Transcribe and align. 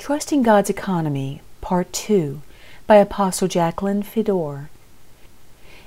Trusting 0.00 0.42
God's 0.42 0.70
Economy, 0.70 1.42
Part 1.60 1.92
2, 1.92 2.40
by 2.86 2.96
Apostle 2.96 3.48
Jacqueline 3.48 4.02
Fedor. 4.02 4.70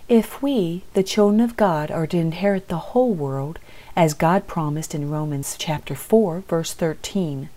If 0.08 0.40
we, 0.40 0.84
the 0.94 1.02
children 1.02 1.42
of 1.42 1.58
God, 1.58 1.90
are 1.90 2.06
to 2.06 2.18
inherit 2.18 2.68
the 2.68 2.94
whole 2.94 3.16
world, 3.16 3.58
as 3.96 4.14
God 4.14 4.46
promised 4.46 4.94
in 4.94 5.10
Romans 5.10 5.56
chapter 5.58 5.96
4, 5.96 6.44
verse 6.48 6.76
13, 6.76 7.50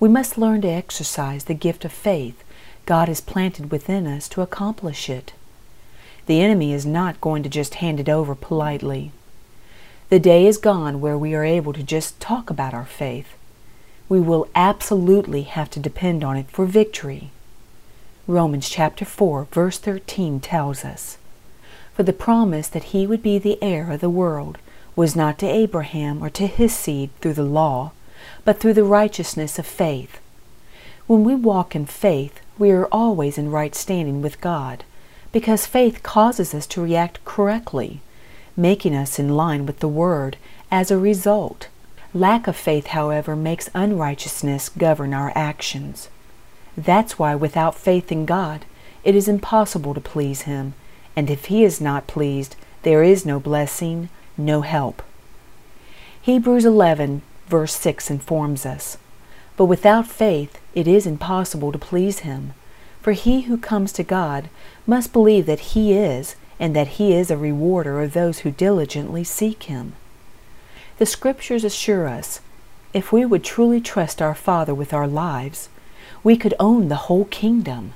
we 0.00 0.08
must 0.08 0.36
learn 0.36 0.62
to 0.62 0.68
exercise 0.68 1.44
the 1.44 1.54
gift 1.54 1.84
of 1.84 1.92
faith 1.92 2.42
God 2.86 3.06
has 3.06 3.20
planted 3.20 3.70
within 3.70 4.08
us 4.08 4.28
to 4.30 4.42
accomplish 4.42 5.08
it. 5.08 5.32
The 6.26 6.40
enemy 6.40 6.72
is 6.72 6.84
not 6.84 7.20
going 7.20 7.44
to 7.44 7.48
just 7.48 7.74
hand 7.74 8.00
it 8.00 8.08
over 8.08 8.34
politely. 8.34 9.12
The 10.08 10.18
day 10.18 10.44
is 10.44 10.58
gone 10.58 11.00
where 11.00 11.16
we 11.16 11.36
are 11.36 11.44
able 11.44 11.72
to 11.72 11.84
just 11.84 12.18
talk 12.18 12.50
about 12.50 12.74
our 12.74 12.84
faith 12.84 13.36
we 14.10 14.20
will 14.20 14.48
absolutely 14.56 15.42
have 15.42 15.70
to 15.70 15.78
depend 15.78 16.24
on 16.24 16.36
it 16.36 16.50
for 16.50 16.66
victory. 16.66 17.30
Romans 18.26 18.68
chapter 18.68 19.04
4 19.04 19.46
verse 19.52 19.78
13 19.78 20.40
tells 20.40 20.84
us, 20.84 21.16
For 21.94 22.02
the 22.02 22.12
promise 22.12 22.66
that 22.66 22.90
he 22.92 23.06
would 23.06 23.22
be 23.22 23.38
the 23.38 23.62
heir 23.62 23.92
of 23.92 24.00
the 24.00 24.10
world 24.10 24.58
was 24.96 25.14
not 25.14 25.38
to 25.38 25.46
Abraham 25.46 26.24
or 26.24 26.28
to 26.30 26.48
his 26.48 26.74
seed 26.74 27.10
through 27.20 27.34
the 27.34 27.44
law, 27.44 27.92
but 28.44 28.58
through 28.58 28.74
the 28.74 28.82
righteousness 28.82 29.60
of 29.60 29.66
faith. 29.66 30.20
When 31.06 31.22
we 31.22 31.36
walk 31.36 31.76
in 31.76 31.86
faith, 31.86 32.40
we 32.58 32.72
are 32.72 32.86
always 32.86 33.38
in 33.38 33.52
right 33.52 33.76
standing 33.76 34.22
with 34.22 34.40
God, 34.40 34.82
because 35.30 35.66
faith 35.66 36.02
causes 36.02 36.52
us 36.52 36.66
to 36.68 36.82
react 36.82 37.24
correctly, 37.24 38.00
making 38.56 38.96
us 38.96 39.20
in 39.20 39.36
line 39.36 39.66
with 39.66 39.78
the 39.78 39.88
Word 39.88 40.36
as 40.68 40.90
a 40.90 40.98
result. 40.98 41.68
Lack 42.12 42.48
of 42.48 42.56
faith, 42.56 42.88
however, 42.88 43.36
makes 43.36 43.70
unrighteousness 43.72 44.68
govern 44.70 45.14
our 45.14 45.32
actions. 45.36 46.08
That's 46.76 47.20
why 47.20 47.36
without 47.36 47.76
faith 47.76 48.10
in 48.10 48.26
God, 48.26 48.64
it 49.04 49.14
is 49.14 49.28
impossible 49.28 49.94
to 49.94 50.00
please 50.00 50.42
Him, 50.42 50.74
and 51.14 51.30
if 51.30 51.46
He 51.46 51.62
is 51.62 51.80
not 51.80 52.08
pleased, 52.08 52.56
there 52.82 53.04
is 53.04 53.24
no 53.24 53.38
blessing, 53.38 54.08
no 54.36 54.62
help. 54.62 55.02
Hebrews 56.20 56.64
11, 56.64 57.22
verse 57.46 57.76
6 57.76 58.10
informs 58.10 58.66
us 58.66 58.98
But 59.56 59.66
without 59.66 60.08
faith, 60.08 60.60
it 60.74 60.88
is 60.88 61.06
impossible 61.06 61.70
to 61.70 61.78
please 61.78 62.20
Him. 62.20 62.54
For 63.00 63.12
he 63.12 63.42
who 63.42 63.56
comes 63.56 63.92
to 63.92 64.02
God 64.02 64.48
must 64.86 65.12
believe 65.12 65.46
that 65.46 65.60
He 65.60 65.92
is, 65.92 66.34
and 66.58 66.74
that 66.74 66.98
He 66.98 67.14
is 67.14 67.30
a 67.30 67.36
rewarder 67.36 68.02
of 68.02 68.14
those 68.14 68.40
who 68.40 68.50
diligently 68.50 69.22
seek 69.22 69.64
Him. 69.64 69.94
The 71.00 71.06
Scriptures 71.06 71.64
assure 71.64 72.06
us 72.06 72.42
if 72.92 73.10
we 73.10 73.24
would 73.24 73.42
truly 73.42 73.80
trust 73.80 74.20
our 74.20 74.34
Father 74.34 74.74
with 74.74 74.92
our 74.92 75.08
lives, 75.08 75.70
we 76.22 76.36
could 76.36 76.52
own 76.60 76.88
the 76.88 77.06
whole 77.08 77.24
kingdom. 77.24 77.94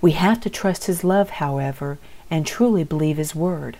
We 0.00 0.12
have 0.12 0.40
to 0.42 0.48
trust 0.48 0.84
His 0.84 1.02
love, 1.02 1.30
however, 1.30 1.98
and 2.30 2.46
truly 2.46 2.84
believe 2.84 3.16
His 3.16 3.34
Word. 3.34 3.78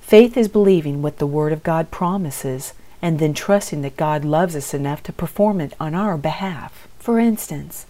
Faith 0.00 0.34
is 0.34 0.48
believing 0.48 1.02
what 1.02 1.18
the 1.18 1.26
Word 1.26 1.52
of 1.52 1.62
God 1.62 1.90
promises 1.90 2.72
and 3.02 3.18
then 3.18 3.34
trusting 3.34 3.82
that 3.82 3.98
God 3.98 4.24
loves 4.24 4.56
us 4.56 4.72
enough 4.72 5.02
to 5.02 5.12
perform 5.12 5.60
it 5.60 5.74
on 5.78 5.94
our 5.94 6.16
behalf. 6.16 6.88
For 6.98 7.18
instance, 7.18 7.84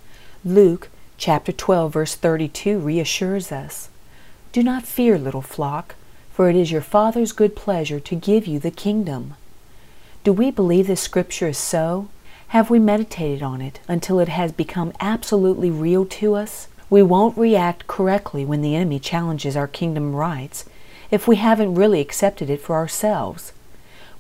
Luke 0.44 0.88
chapter 1.18 1.52
12 1.52 1.92
verse 1.92 2.16
32 2.16 2.80
reassures 2.80 3.52
us, 3.52 3.90
Do 4.50 4.64
not 4.64 4.82
fear, 4.82 5.16
little 5.20 5.40
flock, 5.40 5.94
for 6.32 6.50
it 6.50 6.56
is 6.56 6.72
your 6.72 6.82
Father's 6.82 7.30
good 7.30 7.54
pleasure 7.54 8.00
to 8.00 8.16
give 8.16 8.48
you 8.48 8.58
the 8.58 8.72
kingdom. 8.72 9.34
Do 10.24 10.32
we 10.32 10.50
believe 10.50 10.88
this 10.88 11.00
scripture 11.00 11.48
is 11.48 11.58
so? 11.58 12.08
Have 12.48 12.70
we 12.70 12.78
meditated 12.78 13.42
on 13.42 13.60
it 13.60 13.78
until 13.86 14.18
it 14.18 14.28
has 14.28 14.50
become 14.52 14.92
absolutely 15.00 15.70
real 15.70 16.04
to 16.06 16.34
us? 16.34 16.66
We 16.90 17.02
won't 17.02 17.38
react 17.38 17.86
correctly 17.86 18.44
when 18.44 18.60
the 18.60 18.74
enemy 18.74 18.98
challenges 18.98 19.56
our 19.56 19.68
kingdom 19.68 20.16
rights 20.16 20.64
if 21.10 21.28
we 21.28 21.36
haven't 21.36 21.76
really 21.76 22.00
accepted 22.00 22.50
it 22.50 22.60
for 22.60 22.74
ourselves. 22.74 23.52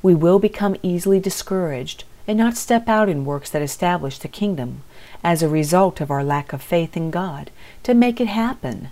We 0.00 0.14
will 0.14 0.38
become 0.38 0.76
easily 0.82 1.18
discouraged 1.18 2.04
and 2.28 2.38
not 2.38 2.56
step 2.56 2.88
out 2.88 3.08
in 3.08 3.24
works 3.24 3.50
that 3.50 3.62
establish 3.62 4.18
the 4.18 4.28
kingdom 4.28 4.82
as 5.24 5.42
a 5.42 5.48
result 5.48 6.00
of 6.00 6.10
our 6.10 6.22
lack 6.22 6.52
of 6.52 6.62
faith 6.62 6.96
in 6.96 7.10
God 7.10 7.50
to 7.82 7.92
make 7.92 8.20
it 8.20 8.28
happen. 8.28 8.90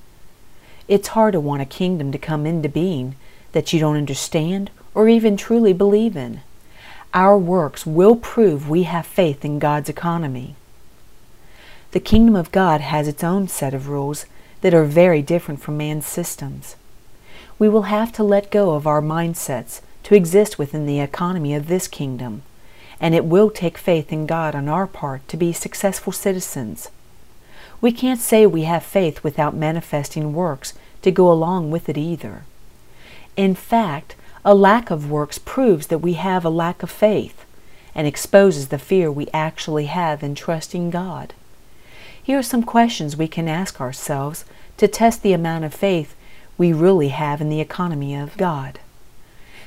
It's 0.89 1.09
hard 1.09 1.33
to 1.33 1.41
want 1.41 1.63
a 1.63 1.67
kingdom 1.67 2.11
to 2.13 2.19
come 2.19 2.47
into 2.47 2.69
being 2.69 3.15
that 3.53 3.73
you 3.73 3.79
don't 3.79 3.97
understand 3.97 4.71
or 4.95 5.09
even 5.09 5.37
truly 5.37 5.73
believe 5.73 6.17
in 6.17 6.41
our 7.17 7.39
works 7.39 7.87
will 7.87 8.15
prove 8.15 8.69
we 8.69 8.83
have 8.83 9.07
faith 9.07 9.43
in 9.43 9.59
God's 9.59 9.89
economy. 9.89 10.55
The 11.93 11.99
kingdom 11.99 12.37
of 12.37 12.53
God 12.53 12.83
has 12.83 13.09
its 13.09 13.25
own 13.25 13.49
set 13.49 13.73
of 13.73 13.89
rules 13.89 14.27
that 14.61 14.75
are 14.75 14.85
very 14.85 15.23
different 15.23 15.63
from 15.63 15.79
man's 15.79 16.05
systems. 16.05 16.77
We 17.59 17.71
will 17.71 17.85
have 17.85 18.13
to 18.13 18.23
let 18.23 18.51
go 18.51 18.75
of 18.75 18.87
our 18.87 19.01
mindsets 19.01 19.81
to 20.03 20.15
exist 20.15 20.59
within 20.59 20.85
the 20.85 21.01
economy 21.01 21.55
of 21.55 21.69
this 21.69 21.89
kingdom, 21.89 22.43
and 23.01 23.15
it 23.15 23.25
will 23.25 23.49
take 23.49 23.79
faith 23.79 24.13
in 24.13 24.27
God 24.27 24.55
on 24.55 24.69
our 24.69 24.87
part 24.87 25.27
to 25.29 25.39
be 25.39 25.55
successful 25.55 26.13
citizens. 26.13 26.91
We 27.81 27.93
can't 27.93 28.21
say 28.21 28.45
we 28.45 28.65
have 28.65 28.83
faith 28.83 29.25
without 29.25 29.57
manifesting 29.57 30.35
works 30.35 30.75
to 31.01 31.11
go 31.11 31.33
along 31.33 31.71
with 31.71 31.89
it 31.89 31.97
either. 31.97 32.45
In 33.39 33.55
fact, 33.55 34.17
a 34.47 34.55
lack 34.55 34.93
of 34.93 35.11
works 35.11 35.39
proves 35.39 35.89
that 35.89 35.99
we 35.99 36.13
have 36.13 36.45
a 36.45 36.49
lack 36.49 36.85
of 36.85 36.91
faith 36.91 37.45
and 37.97 38.07
exposes 38.07 38.69
the 38.69 38.79
fear 38.79 39.11
we 39.11 39.27
actually 39.35 39.87
have 39.87 40.23
in 40.23 40.37
trusting 40.37 40.89
God. 40.89 41.35
Here 42.23 42.39
are 42.39 42.45
some 42.45 42.63
questions 42.63 43.17
we 43.17 43.27
can 43.27 43.49
ask 43.49 43.81
ourselves 43.81 44.45
to 44.77 44.87
test 44.87 45.25
the 45.25 45.33
amount 45.33 45.65
of 45.65 45.75
faith 45.75 46.15
we 46.57 46.73
really 46.73 47.09
have 47.09 47.41
in 47.41 47.49
the 47.49 47.61
economy 47.61 48.15
of 48.15 48.37
God. 48.37 48.79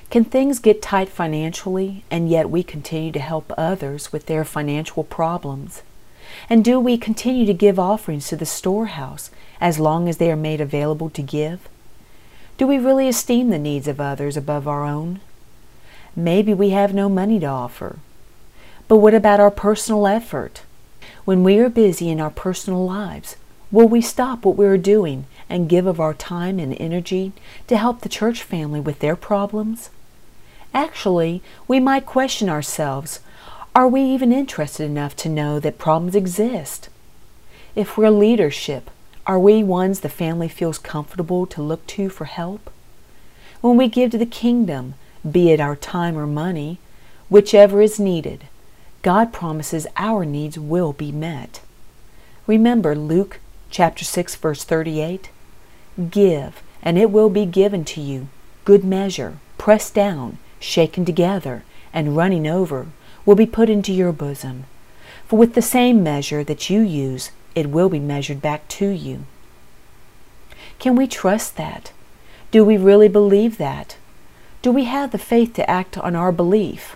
Can 0.09 0.23
things 0.23 0.59
get 0.59 0.81
tight 0.81 1.09
financially 1.09 2.05
and 2.09 2.29
yet 2.29 2.49
we 2.49 2.63
continue 2.63 3.11
to 3.11 3.19
help 3.19 3.51
others 3.57 4.13
with 4.13 4.27
their 4.27 4.45
financial 4.45 5.03
problems? 5.03 5.83
And 6.49 6.63
do 6.63 6.79
we 6.79 6.97
continue 6.97 7.45
to 7.45 7.53
give 7.53 7.79
offerings 7.79 8.29
to 8.29 8.37
the 8.37 8.45
storehouse 8.45 9.29
as 9.59 9.77
long 9.77 10.07
as 10.07 10.19
they 10.19 10.31
are 10.31 10.37
made 10.37 10.61
available 10.61 11.09
to 11.09 11.21
give? 11.21 11.67
Do 12.59 12.67
we 12.67 12.77
really 12.77 13.07
esteem 13.07 13.51
the 13.51 13.57
needs 13.57 13.87
of 13.87 14.01
others 14.01 14.35
above 14.35 14.67
our 14.67 14.83
own? 14.83 15.21
Maybe 16.13 16.53
we 16.53 16.71
have 16.71 16.93
no 16.93 17.07
money 17.07 17.39
to 17.39 17.45
offer. 17.45 17.99
But 18.89 18.97
what 18.97 19.13
about 19.13 19.39
our 19.39 19.49
personal 19.49 20.05
effort? 20.05 20.63
When 21.23 21.45
we 21.45 21.57
are 21.59 21.69
busy 21.69 22.09
in 22.09 22.19
our 22.19 22.29
personal 22.29 22.85
lives, 22.85 23.37
will 23.71 23.87
we 23.87 24.01
stop 24.01 24.43
what 24.43 24.57
we 24.57 24.65
are 24.65 24.77
doing 24.77 25.25
and 25.47 25.69
give 25.69 25.87
of 25.87 26.01
our 26.01 26.13
time 26.13 26.59
and 26.59 26.75
energy 26.81 27.31
to 27.67 27.77
help 27.77 28.01
the 28.01 28.09
church 28.09 28.43
family 28.43 28.81
with 28.81 28.99
their 28.99 29.15
problems? 29.15 29.89
Actually, 30.73 31.41
we 31.65 31.79
might 31.79 32.05
question 32.05 32.49
ourselves 32.49 33.21
are 33.73 33.87
we 33.87 34.01
even 34.01 34.33
interested 34.33 34.83
enough 34.83 35.15
to 35.15 35.29
know 35.29 35.61
that 35.61 35.77
problems 35.77 36.13
exist? 36.13 36.89
If 37.73 37.97
we're 37.97 38.09
leadership, 38.09 38.89
are 39.25 39.39
we 39.39 39.63
ones 39.63 39.99
the 39.99 40.09
family 40.09 40.47
feels 40.47 40.77
comfortable 40.77 41.45
to 41.47 41.61
look 41.61 41.85
to 41.87 42.09
for 42.09 42.25
help? 42.25 42.69
When 43.61 43.77
we 43.77 43.87
give 43.87 44.11
to 44.11 44.17
the 44.17 44.25
kingdom, 44.25 44.95
be 45.29 45.51
it 45.51 45.59
our 45.59 45.75
time 45.75 46.17
or 46.17 46.25
money, 46.25 46.79
whichever 47.29 47.81
is 47.81 47.99
needed, 47.99 48.45
God 49.01 49.31
promises 49.31 49.87
our 49.97 50.25
needs 50.25 50.57
will 50.57 50.93
be 50.93 51.11
met. 51.11 51.61
Remember 52.47 52.95
Luke 52.95 53.39
chapter 53.69 54.03
6 54.03 54.35
verse 54.35 54.63
38? 54.63 55.29
Give, 56.09 56.61
and 56.81 56.97
it 56.97 57.11
will 57.11 57.29
be 57.29 57.45
given 57.45 57.85
to 57.85 58.01
you, 58.01 58.29
good 58.65 58.83
measure, 58.83 59.37
pressed 59.57 59.93
down, 59.93 60.37
shaken 60.59 61.05
together, 61.05 61.63
and 61.93 62.15
running 62.15 62.47
over, 62.47 62.87
will 63.25 63.35
be 63.35 63.45
put 63.45 63.69
into 63.69 63.93
your 63.93 64.11
bosom. 64.11 64.65
For 65.27 65.37
with 65.37 65.53
the 65.53 65.61
same 65.61 66.01
measure 66.01 66.43
that 66.43 66.69
you 66.69 66.81
use, 66.81 67.31
it 67.55 67.69
will 67.69 67.89
be 67.89 67.99
measured 67.99 68.41
back 68.41 68.67
to 68.69 68.87
you. 68.87 69.25
Can 70.79 70.95
we 70.95 71.07
trust 71.07 71.57
that? 71.57 71.91
Do 72.51 72.63
we 72.63 72.77
really 72.77 73.07
believe 73.07 73.57
that? 73.57 73.97
Do 74.61 74.71
we 74.71 74.85
have 74.85 75.11
the 75.11 75.17
faith 75.17 75.53
to 75.53 75.69
act 75.69 75.97
on 75.97 76.15
our 76.15 76.31
belief? 76.31 76.95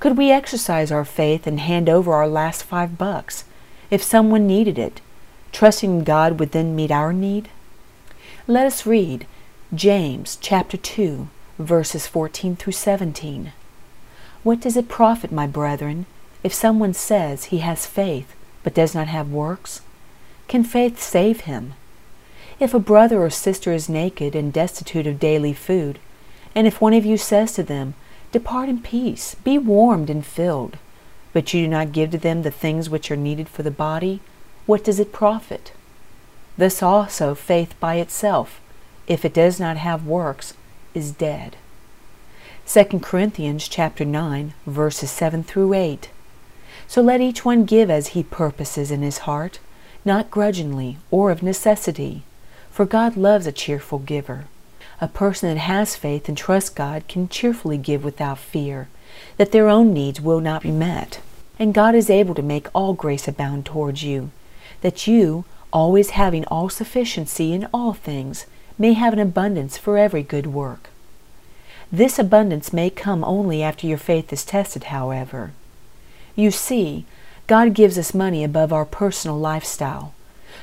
Could 0.00 0.16
we 0.16 0.30
exercise 0.30 0.90
our 0.90 1.04
faith 1.04 1.46
and 1.46 1.60
hand 1.60 1.88
over 1.88 2.14
our 2.14 2.28
last 2.28 2.62
five 2.62 2.96
bucks 2.96 3.44
if 3.90 4.02
someone 4.02 4.46
needed 4.46 4.78
it, 4.78 5.00
trusting 5.52 6.04
God 6.04 6.38
would 6.38 6.52
then 6.52 6.74
meet 6.74 6.90
our 6.90 7.12
need? 7.12 7.50
Let 8.46 8.66
us 8.66 8.86
read 8.86 9.26
James 9.74 10.38
chapter 10.40 10.76
2, 10.76 11.28
verses 11.58 12.06
14 12.06 12.56
through 12.56 12.72
17. 12.72 13.52
What 14.42 14.60
does 14.60 14.76
it 14.76 14.88
profit, 14.88 15.30
my 15.30 15.46
brethren, 15.46 16.06
if 16.42 16.54
someone 16.54 16.94
says 16.94 17.44
he 17.44 17.58
has 17.58 17.84
faith 17.84 18.34
but 18.62 18.74
does 18.74 18.94
not 18.94 19.08
have 19.08 19.30
works? 19.30 19.80
Can 20.48 20.64
faith 20.64 21.00
save 21.00 21.40
him? 21.42 21.74
If 22.58 22.74
a 22.74 22.78
brother 22.78 23.22
or 23.22 23.30
sister 23.30 23.72
is 23.72 23.88
naked 23.88 24.34
and 24.34 24.52
destitute 24.52 25.06
of 25.06 25.18
daily 25.18 25.52
food, 25.54 25.98
and 26.54 26.66
if 26.66 26.80
one 26.80 26.92
of 26.92 27.06
you 27.06 27.16
says 27.16 27.52
to 27.54 27.62
them, 27.62 27.94
Depart 28.32 28.68
in 28.68 28.80
peace, 28.80 29.34
be 29.36 29.58
warmed 29.58 30.10
and 30.10 30.24
filled, 30.24 30.76
but 31.32 31.52
you 31.54 31.62
do 31.62 31.68
not 31.68 31.92
give 31.92 32.10
to 32.10 32.18
them 32.18 32.42
the 32.42 32.50
things 32.50 32.90
which 32.90 33.10
are 33.10 33.16
needed 33.16 33.48
for 33.48 33.62
the 33.62 33.70
body, 33.70 34.20
what 34.66 34.84
does 34.84 35.00
it 35.00 35.12
profit? 35.12 35.72
Thus 36.56 36.82
also 36.82 37.34
faith 37.34 37.74
by 37.80 37.96
itself, 37.96 38.60
if 39.06 39.24
it 39.24 39.34
does 39.34 39.58
not 39.58 39.76
have 39.78 40.06
works, 40.06 40.54
is 40.94 41.12
dead. 41.12 41.56
2 42.66 43.00
Corinthians 43.00 43.66
chapter 43.66 44.04
9 44.04 44.54
verses 44.66 45.10
7 45.10 45.42
through 45.42 45.74
8. 45.74 46.10
So 46.90 47.00
let 47.00 47.20
each 47.20 47.44
one 47.44 47.66
give 47.66 47.88
as 47.88 48.18
he 48.18 48.24
purposes 48.24 48.90
in 48.90 49.02
his 49.02 49.18
heart, 49.18 49.60
not 50.04 50.28
grudgingly 50.28 50.98
or 51.12 51.30
of 51.30 51.40
necessity, 51.40 52.24
for 52.68 52.84
God 52.84 53.16
loves 53.16 53.46
a 53.46 53.52
cheerful 53.52 54.00
giver. 54.00 54.46
A 55.00 55.06
person 55.06 55.48
that 55.48 55.60
has 55.60 55.94
faith 55.94 56.28
and 56.28 56.36
trusts 56.36 56.68
God 56.68 57.06
can 57.06 57.28
cheerfully 57.28 57.78
give 57.78 58.02
without 58.02 58.40
fear 58.40 58.88
that 59.36 59.52
their 59.52 59.68
own 59.68 59.94
needs 59.94 60.20
will 60.20 60.40
not 60.40 60.62
be 60.62 60.72
met. 60.72 61.20
And 61.60 61.72
God 61.72 61.94
is 61.94 62.10
able 62.10 62.34
to 62.34 62.42
make 62.42 62.66
all 62.74 62.92
grace 62.92 63.28
abound 63.28 63.64
towards 63.64 64.02
you, 64.02 64.32
that 64.80 65.06
you, 65.06 65.44
always 65.72 66.10
having 66.10 66.44
all 66.46 66.68
sufficiency 66.68 67.52
in 67.52 67.68
all 67.72 67.92
things, 67.92 68.46
may 68.76 68.94
have 68.94 69.12
an 69.12 69.20
abundance 69.20 69.78
for 69.78 69.96
every 69.96 70.24
good 70.24 70.48
work. 70.48 70.90
This 71.92 72.18
abundance 72.18 72.72
may 72.72 72.90
come 72.90 73.22
only 73.22 73.62
after 73.62 73.86
your 73.86 73.96
faith 73.96 74.32
is 74.32 74.44
tested, 74.44 74.84
however. 74.84 75.52
You 76.34 76.50
see, 76.50 77.04
God 77.46 77.74
gives 77.74 77.98
us 77.98 78.14
money 78.14 78.44
above 78.44 78.72
our 78.72 78.84
personal 78.84 79.38
lifestyle, 79.38 80.14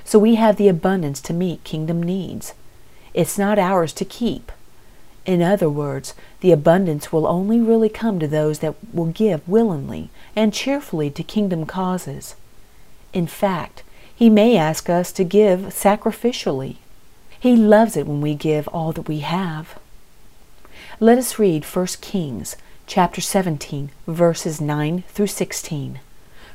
so 0.04 0.18
we 0.18 0.36
have 0.36 0.58
the 0.58 0.69
abundance 0.69 1.19
to 1.22 1.34
meet 1.34 1.64
kingdom 1.64 2.02
needs. 2.02 2.54
It's 3.14 3.38
not 3.38 3.60
ours 3.60 3.94
to 3.94 4.06
keep. 4.06 4.52
In 5.25 5.42
other 5.42 5.69
words, 5.69 6.14
the 6.40 6.54
abundance 6.54 7.12
will 7.12 7.28
only 7.28 7.60
really 7.60 7.90
come 7.90 8.19
to 8.19 8.28
those 8.28 8.60
that 8.60 8.75
will 8.94 9.08
give 9.08 9.48
willingly 9.48 10.10
and 10.36 10.54
cheerfully 10.54 11.10
to 11.12 11.24
kingdom 11.24 11.66
causes. 11.66 12.36
In 13.12 13.28
fact, 13.28 13.84
He 14.16 14.30
may 14.30 14.56
ask 14.56 14.90
us 14.90 15.12
to 15.12 15.25
give 15.25 15.60
sacrificially. 15.74 16.78
He 17.40 17.58
loves 17.58 17.98
it 17.98 18.08
when 18.08 18.22
we 18.22 18.36
give 18.36 18.70
all 18.70 18.94
that 18.94 19.10
we 19.10 19.20
have. 19.20 19.78
Let 21.02 21.18
us 21.18 21.38
read 21.38 21.66
1 21.66 21.86
Kings 22.02 22.56
chapter 22.88 23.19
17 23.19 23.92
verses 24.07 24.62
9 24.62 25.04
through 25.10 25.28
16 25.28 26.00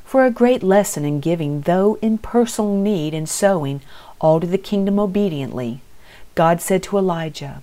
for 0.03 0.25
a 0.25 0.31
great 0.31 0.63
lesson 0.63 1.05
in 1.05 1.19
giving 1.19 1.61
though 1.61 1.99
in 2.01 2.17
personal 2.17 2.75
need 2.75 3.13
and 3.13 3.29
sowing 3.29 3.81
all 4.19 4.39
to 4.39 4.47
the 4.47 4.57
kingdom 4.57 4.99
obediently. 4.99 5.81
God 6.33 6.59
said 6.59 6.81
to 6.83 6.97
Elijah, 6.97 7.61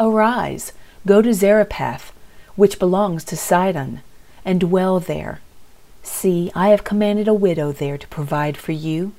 Arise, 0.00 0.72
go 1.06 1.22
to 1.22 1.32
Zarephath, 1.32 2.12
which 2.56 2.80
belongs 2.80 3.22
to 3.24 3.36
Sidon, 3.36 4.00
and 4.44 4.58
dwell 4.58 4.98
there. 4.98 5.40
See, 6.02 6.50
I 6.56 6.70
have 6.70 6.82
commanded 6.82 7.28
a 7.28 7.34
widow 7.34 7.70
there 7.70 7.98
to 7.98 8.08
provide 8.08 8.56
for 8.56 8.72
you. 8.72 9.12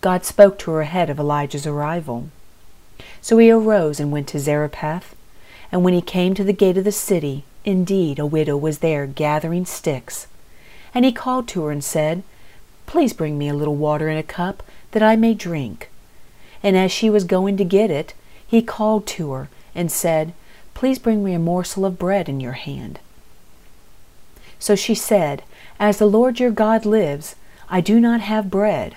God 0.00 0.24
spoke 0.24 0.60
to 0.60 0.70
her 0.72 0.82
ahead 0.82 1.10
of 1.10 1.18
Elijah's 1.18 1.66
arrival. 1.66 2.28
So 3.20 3.38
he 3.38 3.50
arose 3.50 3.98
and 3.98 4.12
went 4.12 4.28
to 4.28 4.38
Zarephath. 4.38 5.16
And 5.72 5.82
when 5.82 5.94
he 5.94 6.00
came 6.00 6.34
to 6.34 6.44
the 6.44 6.52
gate 6.52 6.78
of 6.78 6.84
the 6.84 6.92
city, 6.92 7.44
indeed 7.64 8.18
a 8.18 8.26
widow 8.26 8.56
was 8.56 8.78
there 8.78 9.06
gathering 9.06 9.66
sticks. 9.66 10.26
And 10.94 11.04
he 11.04 11.12
called 11.12 11.48
to 11.48 11.64
her 11.64 11.70
and 11.70 11.84
said, 11.84 12.22
Please 12.86 13.12
bring 13.12 13.36
me 13.36 13.48
a 13.48 13.54
little 13.54 13.76
water 13.76 14.08
in 14.08 14.16
a 14.16 14.22
cup, 14.22 14.62
that 14.92 15.02
I 15.02 15.16
may 15.16 15.34
drink. 15.34 15.90
And 16.62 16.76
as 16.76 16.90
she 16.90 17.10
was 17.10 17.24
going 17.24 17.56
to 17.58 17.64
get 17.64 17.90
it, 17.90 18.14
he 18.46 18.62
called 18.62 19.06
to 19.08 19.32
her 19.32 19.48
and 19.74 19.92
said, 19.92 20.32
Please 20.74 20.98
bring 20.98 21.22
me 21.22 21.34
a 21.34 21.38
morsel 21.38 21.84
of 21.84 21.98
bread 21.98 22.28
in 22.28 22.40
your 22.40 22.52
hand. 22.52 22.98
So 24.58 24.74
she 24.74 24.94
said, 24.94 25.42
As 25.78 25.98
the 25.98 26.06
Lord 26.06 26.40
your 26.40 26.50
God 26.50 26.86
lives, 26.86 27.36
I 27.68 27.80
do 27.80 28.00
not 28.00 28.20
have 28.20 28.50
bread, 28.50 28.96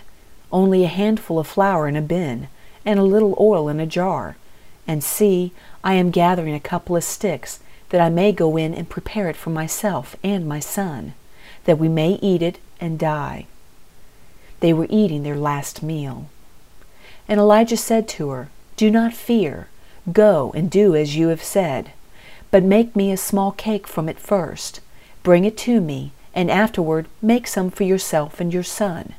only 0.52 0.84
a 0.84 0.88
handful 0.88 1.38
of 1.38 1.48
flour 1.48 1.88
in 1.88 1.96
a 1.96 2.02
bin, 2.02 2.48
and 2.86 3.00
a 3.00 3.04
little 3.04 3.36
oil 3.40 3.68
in 3.68 3.80
a 3.80 3.86
jar. 3.86 4.38
And 4.88 5.04
see, 5.04 5.52
I 5.84 5.94
am 5.94 6.10
gathering 6.10 6.56
a 6.56 6.60
couple 6.60 6.96
of 6.96 7.04
sticks, 7.04 7.60
that 7.92 8.02
I 8.02 8.10
may 8.10 8.32
go 8.32 8.58
in 8.58 8.74
and 8.74 8.90
prepare 8.90 9.30
it 9.30 9.38
for 9.38 9.52
myself 9.52 10.16
and 10.24 10.48
my 10.48 10.60
son, 10.60 11.14
that 11.66 11.78
we 11.78 11.88
may 11.88 12.14
eat 12.22 12.42
it 12.42 12.60
and 12.82 12.98
die. 12.98 13.46
They 14.60 14.74
were 14.74 14.88
eating 14.90 15.24
their 15.24 15.38
last 15.38 15.84
meal. 15.84 16.28
And 17.28 17.40
Elijah 17.40 17.78
said 17.78 18.08
to 18.10 18.30
her, 18.30 18.50
do 18.78 18.90
not 18.90 19.14
fear. 19.14 19.68
Go 20.12 20.52
and 20.56 20.72
do 20.72 20.96
as 20.96 21.16
you 21.16 21.28
have 21.28 21.44
said. 21.44 21.92
But 22.50 22.64
make 22.64 22.96
me 22.96 23.12
a 23.12 23.18
small 23.18 23.52
cake 23.52 23.88
from 23.88 24.10
it 24.10 24.20
first. 24.20 24.80
Bring 25.22 25.46
it 25.46 25.58
to 25.60 25.80
me, 25.80 26.14
and 26.34 26.50
afterward 26.50 27.08
make 27.22 27.46
some 27.46 27.70
for 27.70 27.84
yourself 27.84 28.40
and 28.40 28.52
your 28.52 28.64
son. 28.64 29.14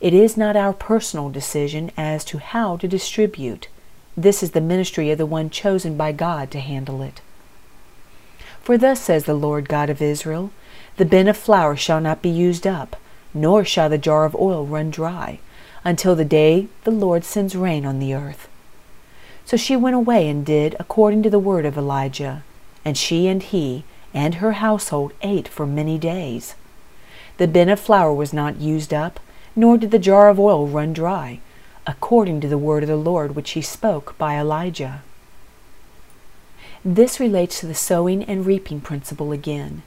It 0.00 0.14
is 0.14 0.36
not 0.36 0.54
our 0.54 0.72
personal 0.72 1.30
decision 1.30 1.90
as 1.96 2.24
to 2.26 2.38
how 2.38 2.76
to 2.76 2.86
distribute. 2.86 3.68
This 4.16 4.42
is 4.42 4.52
the 4.52 4.60
ministry 4.60 5.10
of 5.10 5.18
the 5.18 5.26
one 5.26 5.50
chosen 5.50 5.96
by 5.96 6.12
God 6.12 6.50
to 6.52 6.60
handle 6.60 7.02
it. 7.02 7.20
For 8.62 8.76
thus 8.76 9.00
says 9.00 9.24
the 9.24 9.34
Lord 9.34 9.68
God 9.68 9.90
of 9.90 10.02
Israel 10.02 10.50
The 10.96 11.04
bin 11.04 11.28
of 11.28 11.36
flour 11.36 11.76
shall 11.76 12.00
not 12.00 12.22
be 12.22 12.28
used 12.28 12.66
up, 12.66 12.96
nor 13.32 13.64
shall 13.64 13.88
the 13.88 13.98
jar 13.98 14.24
of 14.24 14.36
oil 14.36 14.66
run 14.66 14.90
dry, 14.90 15.40
until 15.84 16.14
the 16.14 16.24
day 16.24 16.68
the 16.84 16.90
Lord 16.90 17.24
sends 17.24 17.56
rain 17.56 17.86
on 17.86 17.98
the 17.98 18.14
earth. 18.14 18.48
So 19.44 19.56
she 19.56 19.76
went 19.76 19.96
away 19.96 20.28
and 20.28 20.46
did 20.46 20.76
according 20.78 21.22
to 21.24 21.30
the 21.30 21.38
word 21.38 21.66
of 21.66 21.76
Elijah. 21.76 22.42
And 22.84 22.96
she 22.96 23.26
and 23.26 23.42
he 23.42 23.84
and 24.14 24.36
her 24.36 24.52
household 24.52 25.12
ate 25.22 25.48
for 25.48 25.66
many 25.66 25.98
days. 25.98 26.54
The 27.38 27.48
bin 27.48 27.68
of 27.68 27.80
flour 27.80 28.12
was 28.12 28.32
not 28.32 28.60
used 28.60 28.92
up, 28.92 29.18
nor 29.56 29.78
did 29.78 29.90
the 29.90 29.98
jar 29.98 30.28
of 30.28 30.38
oil 30.38 30.66
run 30.66 30.92
dry, 30.92 31.40
according 31.86 32.40
to 32.42 32.48
the 32.48 32.58
word 32.58 32.82
of 32.82 32.88
the 32.88 32.96
Lord 32.96 33.34
which 33.34 33.52
he 33.52 33.62
spoke 33.62 34.16
by 34.18 34.38
Elijah. 34.38 35.02
This 36.84 37.20
relates 37.20 37.60
to 37.60 37.66
the 37.66 37.74
sowing 37.74 38.24
and 38.24 38.46
reaping 38.46 38.80
principle 38.80 39.32
again. 39.32 39.82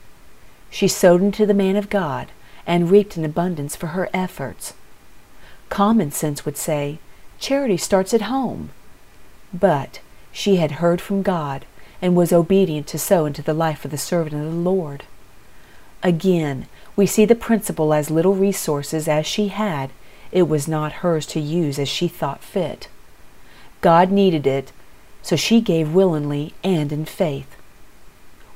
She 0.69 0.88
sowed 0.88 1.22
into 1.22 1.45
the 1.45 1.54
man 1.54 1.75
of 1.75 1.90
God 1.90 2.28
and 2.68 2.92
reaped 2.92 3.18
in 3.18 3.25
abundance 3.25 3.75
for 3.75 3.88
her 3.88 4.10
efforts. 4.13 4.74
Common 5.69 6.12
sense 6.12 6.45
would 6.45 6.57
say, 6.57 7.00
charity 7.40 7.78
starts 7.78 8.13
at 8.13 8.22
home. 8.22 8.69
But 9.54 10.01
she 10.31 10.57
had 10.57 10.74
heard 10.74 11.01
from 11.01 11.24
God 11.24 11.66
and 12.01 12.16
was 12.16 12.34
obedient 12.34 12.86
to 12.88 13.00
sow 13.00 13.25
into 13.25 13.42
the 13.42 13.54
life 13.54 13.86
of 13.86 13.92
the 13.92 13.98
servant 13.98 14.36
of 14.36 14.51
the 14.51 14.57
Lord. 14.57 15.04
Again, 16.04 16.68
we 16.95 17.06
see 17.06 17.25
the 17.25 17.34
principle 17.34 17.94
as 17.94 18.12
little 18.12 18.36
resources 18.36 19.07
as 19.07 19.25
she 19.25 19.47
had, 19.47 19.90
it 20.31 20.44
was 20.44 20.68
not 20.68 21.02
hers 21.04 21.26
to 21.28 21.40
use 21.40 21.80
as 21.80 21.88
she 21.88 22.07
thought 22.07 22.44
fit. 22.44 22.88
God 23.81 24.12
needed 24.12 24.45
it, 24.45 24.71
so 25.23 25.35
she 25.35 25.61
gave 25.61 25.94
willingly 25.94 26.53
and 26.63 26.92
in 26.92 27.06
faith. 27.06 27.56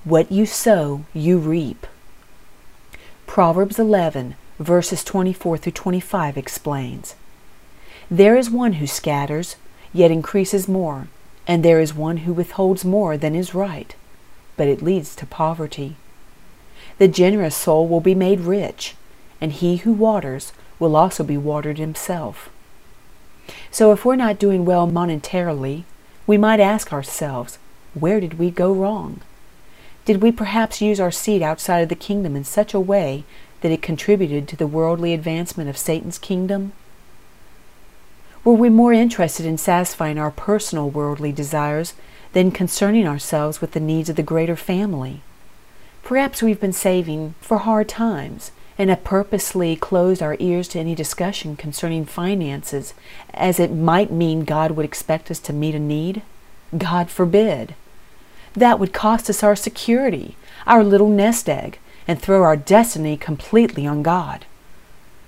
What 0.03 0.31
you 0.31 0.45
sow, 0.45 1.05
you 1.13 1.39
reap. 1.39 1.88
Proverbs 3.25 3.79
11, 3.79 4.36
verses 4.59 5.03
24 5.03 5.57
through 5.57 5.71
25 5.71 6.38
explains 6.38 7.15
There 8.12 8.38
is 8.38 8.50
one 8.50 8.74
who 8.74 8.86
scatters, 8.86 9.55
yet 9.93 10.12
increases 10.12 10.67
more, 10.67 11.07
and 11.47 11.63
there 11.63 11.79
is 11.79 11.93
one 11.93 12.17
who 12.17 12.33
withholds 12.33 12.83
more 12.86 13.17
than 13.17 13.33
is 13.33 13.55
right, 13.55 13.95
but 14.57 14.67
it 14.67 14.81
leads 14.81 15.15
to 15.15 15.25
poverty. 15.25 15.95
The 16.97 17.07
generous 17.07 17.55
soul 17.55 17.88
will 17.88 18.01
be 18.01 18.15
made 18.15 18.41
rich, 18.41 18.95
and 19.39 19.53
he 19.53 19.77
who 19.77 19.93
waters 19.93 20.51
will 20.79 20.95
also 20.95 21.24
be 21.24 21.38
watered 21.38 21.77
himself. 21.77 22.50
So 23.71 23.91
if 23.91 24.03
we're 24.03 24.15
not 24.15 24.39
doing 24.39 24.65
well 24.65 24.88
monetarily, 24.88 25.83
we 26.27 26.38
might 26.38 26.60
ask 26.60 26.91
ourselves, 26.91 27.57
where 27.93 28.19
did 28.19 28.38
we 28.38 28.51
go 28.51 28.74
wrong? 28.74 29.22
Did 30.05 30.22
we 30.22 30.31
perhaps 30.31 30.81
use 30.81 31.00
our 31.00 31.12
seed 31.12 31.41
outside 31.41 31.79
of 31.79 31.89
the 31.89 31.96
kingdom 31.96 32.36
in 32.36 32.43
such 32.43 32.74
a 32.74 32.79
way 32.79 33.24
that 33.62 33.72
it 33.72 33.81
contributed 33.81 34.48
to 34.48 34.55
the 34.55 34.67
worldly 34.67 35.13
advancement 35.13 35.69
of 35.69 35.77
Satan's 35.77 36.19
kingdom? 36.19 36.74
Were 38.43 38.53
we 38.53 38.69
more 38.69 38.93
interested 38.93 39.46
in 39.46 39.57
satisfying 39.57 40.17
our 40.17 40.31
personal 40.31 40.89
worldly 40.89 41.31
desires 41.31 41.93
than 42.34 42.51
concerning 42.51 43.07
ourselves 43.07 43.60
with 43.60 43.72
the 43.72 43.79
needs 43.79 44.10
of 44.10 44.15
the 44.15 44.24
greater 44.24 44.55
family? 44.55 45.22
Perhaps 46.03 46.41
we've 46.41 46.62
been 46.62 46.74
saving 46.74 47.36
for 47.41 47.57
hard 47.57 47.89
times 47.89 48.51
and 48.77 48.89
have 48.89 49.03
purposely 49.03 49.75
closed 49.75 50.22
our 50.22 50.36
ears 50.39 50.67
to 50.69 50.79
any 50.79 50.96
discussion 50.96 51.55
concerning 51.55 52.05
finances 52.05 52.93
as 53.34 53.60
it 53.60 53.72
might 53.72 54.12
mean 54.12 54.46
God 54.46 54.72
would 54.72 54.86
expect 54.86 55.31
us 55.31 55.39
to 55.39 55.53
meet 55.53 55.75
a 55.75 55.79
need? 55.79 56.22
God 56.77 57.10
forbid. 57.10 57.75
That 58.53 58.79
would 58.79 58.93
cost 58.93 59.29
us 59.29 59.43
our 59.43 59.55
security, 59.55 60.36
our 60.65 60.84
little 60.84 61.10
nest 61.10 61.50
egg, 61.50 61.79
and 62.07 62.22
throw 62.22 62.43
our 62.43 62.57
destiny 62.57 63.17
completely 63.17 63.86
on 63.86 64.03
God. 64.03 64.46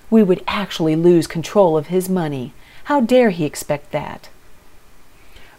We 0.09 0.23
would 0.23 0.43
actually 0.47 0.95
lose 0.95 1.27
control 1.27 1.77
of 1.77 1.87
His 1.87 2.09
money 2.09 2.53
how 2.89 3.01
dare 3.01 3.29
he 3.29 3.45
expect 3.45 3.91
that? 3.91 4.29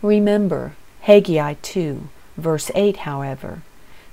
Remember, 0.03 0.75
Haggai 1.03 1.55
2, 1.63 2.09
verse 2.37 2.73
8, 2.75 2.97
however, 2.97 3.63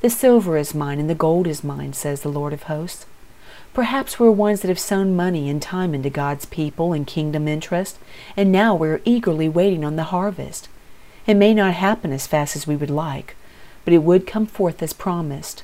The 0.01 0.12
silver 0.12 0.55
is 0.55 0.75
mine 0.75 1.00
and 1.00 1.10
the 1.10 1.15
gold 1.15 1.48
is 1.48 1.63
mine, 1.63 1.93
says 1.93 2.22
the 2.22 2.29
Lord 2.29 2.53
of 2.53 2.69
hosts. 2.69 3.07
Perhaps 3.77 4.19
we're 4.19 4.31
ones 4.31 4.62
that 4.62 4.69
have 4.69 4.79
sown 4.79 5.15
money 5.15 5.51
and 5.51 5.62
time 5.62 5.93
into 5.93 6.10
God's 6.10 6.48
people 6.48 6.93
and 6.93 7.05
kingdom 7.05 7.48
interest, 7.48 8.00
and 8.36 8.51
now 8.51 8.74
we're 8.74 9.03
eagerly 9.05 9.48
waiting 9.48 9.86
on 9.86 9.98
the 9.98 10.05
harvest. 10.05 10.67
It 11.27 11.36
may 11.36 11.53
not 11.53 11.75
happen 11.75 12.12
as 12.12 12.25
fast 12.25 12.55
as 12.55 12.65
we 12.65 12.75
would 12.75 12.89
like, 12.89 13.36
but 13.86 13.93
it 13.93 14.01
would 14.01 14.25
come 14.25 14.48
forth 14.48 14.81
as 14.81 14.93
promised. 14.93 15.62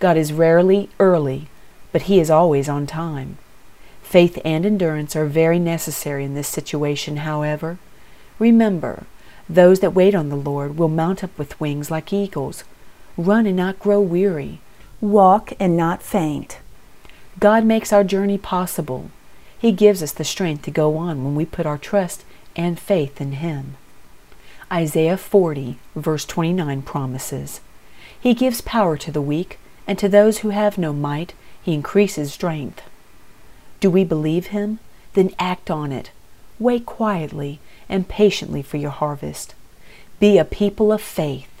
God 0.00 0.16
is 0.16 0.32
rarely 0.32 0.88
early, 0.98 1.46
but 1.92 2.10
He 2.10 2.18
is 2.18 2.32
always 2.32 2.68
on 2.68 2.84
time. 2.84 3.38
Faith 4.02 4.40
and 4.44 4.66
endurance 4.66 5.14
are 5.14 5.26
very 5.26 5.60
necessary 5.60 6.24
in 6.24 6.34
this 6.34 6.48
situation, 6.48 7.18
however. 7.18 7.78
Remember, 8.40 9.04
those 9.48 9.78
that 9.78 9.94
wait 9.94 10.16
on 10.16 10.30
the 10.30 10.34
Lord 10.34 10.76
will 10.76 10.88
mount 10.88 11.22
up 11.22 11.38
with 11.38 11.60
wings 11.60 11.92
like 11.92 12.12
eagles, 12.12 12.64
run 13.16 13.46
and 13.46 13.56
not 13.56 13.78
grow 13.78 14.00
weary, 14.00 14.58
walk 15.00 15.52
and 15.60 15.76
not 15.76 16.02
faint. 16.02 16.58
God 17.38 17.64
makes 17.64 17.92
our 17.92 18.04
journey 18.04 18.38
possible. 18.38 19.10
He 19.58 19.72
gives 19.72 20.02
us 20.02 20.12
the 20.12 20.24
strength 20.24 20.62
to 20.64 20.70
go 20.70 20.96
on 20.96 21.24
when 21.24 21.34
we 21.34 21.44
put 21.44 21.66
our 21.66 21.78
trust 21.78 22.24
and 22.54 22.78
faith 22.78 23.20
in 23.20 23.32
Him. 23.32 23.76
Isaiah 24.72 25.16
40, 25.16 25.78
verse 25.94 26.24
29 26.24 26.82
promises 26.82 27.60
He 28.18 28.34
gives 28.34 28.60
power 28.60 28.96
to 28.96 29.12
the 29.12 29.22
weak, 29.22 29.58
and 29.86 29.98
to 29.98 30.08
those 30.08 30.38
who 30.38 30.50
have 30.50 30.78
no 30.78 30.92
might, 30.92 31.34
He 31.62 31.74
increases 31.74 32.32
strength. 32.32 32.82
Do 33.80 33.90
we 33.90 34.04
believe 34.04 34.46
Him? 34.46 34.78
Then 35.12 35.34
act 35.38 35.70
on 35.70 35.92
it. 35.92 36.10
Wait 36.58 36.86
quietly 36.86 37.60
and 37.88 38.08
patiently 38.08 38.62
for 38.62 38.78
your 38.78 38.90
harvest. 38.90 39.54
Be 40.18 40.38
a 40.38 40.44
people 40.44 40.90
of 40.90 41.02
faith. 41.02 41.55